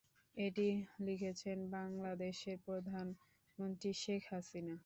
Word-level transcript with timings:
এটি 0.37 0.67
লিখেছেন 1.05 1.57
বাংলাদেশের 1.75 2.57
প্রধানমন্ত্রী 2.65 3.91
শেখ 4.01 4.21
হাসিনা। 4.31 4.75